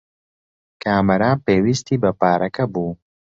کامەران 0.83 1.37
پێویستیی 1.45 2.01
بە 2.03 2.11
پارەکە 2.19 2.65
بوو. 2.73 2.91